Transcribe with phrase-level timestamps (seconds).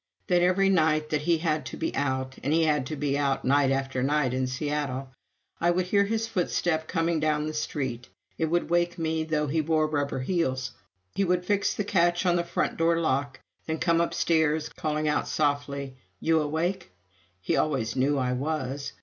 [0.25, 3.45] Then, every night that he had to be out, and he had to be out
[3.45, 5.09] night after night in Seattle,
[5.59, 9.61] I would hear his footstep coming down the street; it would wake me, though he
[9.61, 10.71] wore rubber heels.
[11.13, 15.27] He would fix the catch on the front door lock, then come upstairs, calling out
[15.27, 16.89] softly, "You awake?"
[17.39, 18.93] He always knew I was.